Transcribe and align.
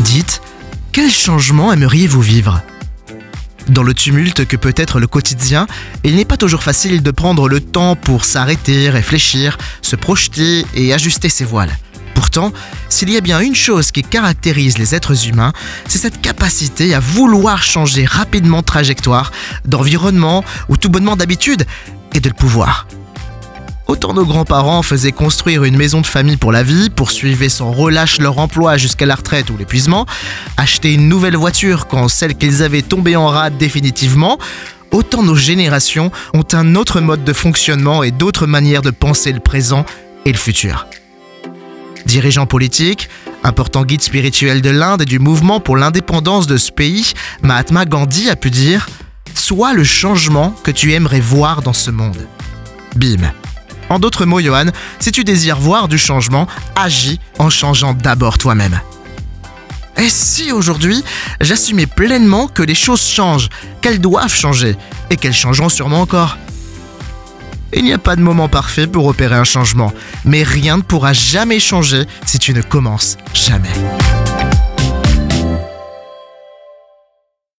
Dites, 0.00 0.40
quel 0.92 1.10
changement 1.10 1.74
aimeriez-vous 1.74 2.22
vivre? 2.22 2.62
Dans 3.68 3.82
le 3.82 3.92
tumulte 3.92 4.46
que 4.46 4.56
peut 4.56 4.72
être 4.76 4.98
le 4.98 5.06
quotidien, 5.06 5.66
il 6.04 6.16
n'est 6.16 6.24
pas 6.24 6.38
toujours 6.38 6.62
facile 6.62 7.02
de 7.02 7.10
prendre 7.10 7.48
le 7.48 7.60
temps 7.60 7.96
pour 7.96 8.24
s'arrêter, 8.24 8.88
réfléchir, 8.88 9.58
se 9.82 9.96
projeter 9.96 10.64
et 10.74 10.94
ajuster 10.94 11.28
ses 11.28 11.44
voiles. 11.44 11.76
Pourtant, 12.14 12.52
s'il 12.88 13.10
y 13.10 13.18
a 13.18 13.20
bien 13.20 13.40
une 13.40 13.54
chose 13.54 13.90
qui 13.90 14.02
caractérise 14.02 14.78
les 14.78 14.94
êtres 14.94 15.28
humains, 15.28 15.52
c'est 15.86 15.98
cette 15.98 16.22
capacité 16.22 16.94
à 16.94 17.00
vouloir 17.00 17.62
changer 17.62 18.06
rapidement 18.06 18.60
de 18.60 18.66
trajectoire, 18.66 19.32
d'environnement 19.66 20.44
ou 20.70 20.78
tout 20.78 20.88
bonnement 20.88 21.16
d'habitude, 21.16 21.66
et 22.14 22.20
de 22.20 22.28
le 22.28 22.34
pouvoir. 22.34 22.86
Nos 24.14 24.24
grands-parents 24.26 24.82
faisaient 24.82 25.12
construire 25.12 25.62
une 25.62 25.76
maison 25.76 26.00
de 26.00 26.06
famille 26.06 26.36
pour 26.36 26.50
la 26.50 26.64
vie, 26.64 26.90
poursuivaient 26.90 27.48
sans 27.48 27.70
relâche 27.70 28.18
leur 28.18 28.38
emploi 28.38 28.76
jusqu'à 28.76 29.06
la 29.06 29.14
retraite 29.14 29.50
ou 29.50 29.56
l'épuisement, 29.56 30.04
acheter 30.56 30.92
une 30.92 31.08
nouvelle 31.08 31.36
voiture 31.36 31.86
quand 31.86 32.08
celle 32.08 32.34
qu'ils 32.34 32.64
avaient 32.64 32.82
tombée 32.82 33.14
en 33.14 33.28
rade 33.28 33.56
définitivement, 33.56 34.38
autant 34.90 35.22
nos 35.22 35.36
générations 35.36 36.10
ont 36.34 36.44
un 36.52 36.74
autre 36.74 37.00
mode 37.00 37.22
de 37.22 37.32
fonctionnement 37.32 38.02
et 38.02 38.10
d'autres 38.10 38.46
manières 38.46 38.82
de 38.82 38.90
penser 38.90 39.32
le 39.32 39.38
présent 39.38 39.84
et 40.24 40.32
le 40.32 40.38
futur. 40.38 40.88
Dirigeant 42.04 42.46
politique, 42.46 43.08
important 43.44 43.84
guide 43.84 44.02
spirituel 44.02 44.60
de 44.60 44.70
l'Inde 44.70 45.02
et 45.02 45.06
du 45.06 45.20
mouvement 45.20 45.60
pour 45.60 45.76
l'indépendance 45.76 46.48
de 46.48 46.56
ce 46.56 46.72
pays, 46.72 47.12
Mahatma 47.42 47.84
Gandhi 47.84 48.28
a 48.28 48.34
pu 48.34 48.50
dire 48.50 48.88
Sois 49.34 49.72
le 49.72 49.84
changement 49.84 50.54
que 50.64 50.72
tu 50.72 50.92
aimerais 50.94 51.20
voir 51.20 51.62
dans 51.62 51.72
ce 51.72 51.92
monde. 51.92 52.26
Bim 52.96 53.30
en 53.90 53.98
d'autres 53.98 54.24
mots, 54.24 54.40
Johan, 54.40 54.66
si 54.98 55.12
tu 55.12 55.24
désires 55.24 55.58
voir 55.58 55.88
du 55.88 55.98
changement, 55.98 56.46
agis 56.76 57.20
en 57.38 57.50
changeant 57.50 57.92
d'abord 57.92 58.38
toi-même. 58.38 58.80
Et 59.98 60.08
si 60.08 60.50
aujourd'hui, 60.52 61.04
j'assumais 61.40 61.86
pleinement 61.86 62.48
que 62.48 62.62
les 62.62 62.74
choses 62.74 63.06
changent, 63.06 63.50
qu'elles 63.82 64.00
doivent 64.00 64.34
changer, 64.34 64.76
et 65.10 65.16
qu'elles 65.16 65.34
changeront 65.34 65.68
sûrement 65.68 66.00
encore? 66.00 66.38
Il 67.72 67.84
n'y 67.84 67.92
a 67.92 67.98
pas 67.98 68.16
de 68.16 68.22
moment 68.22 68.48
parfait 68.48 68.86
pour 68.86 69.06
opérer 69.06 69.36
un 69.36 69.44
changement, 69.44 69.92
mais 70.24 70.42
rien 70.42 70.78
ne 70.78 70.82
pourra 70.82 71.12
jamais 71.12 71.60
changer 71.60 72.04
si 72.24 72.38
tu 72.38 72.54
ne 72.54 72.62
commences 72.62 73.16
jamais. 73.34 73.68